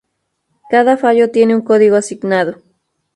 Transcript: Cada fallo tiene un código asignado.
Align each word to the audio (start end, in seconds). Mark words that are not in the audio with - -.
Cada 0.71 0.97
fallo 0.97 1.29
tiene 1.29 1.53
un 1.53 1.61
código 1.61 1.95
asignado. 1.95 2.63